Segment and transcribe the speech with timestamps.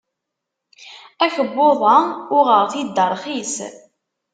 [1.25, 1.97] Akebbuḍ-a
[2.37, 3.55] uɣeɣ-t-id rxis.